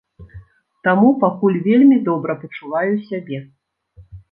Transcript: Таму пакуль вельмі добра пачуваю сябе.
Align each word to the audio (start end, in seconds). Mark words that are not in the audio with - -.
Таму 0.87 1.09
пакуль 1.25 1.59
вельмі 1.67 1.99
добра 2.09 2.39
пачуваю 2.41 2.91
сябе. 3.13 3.45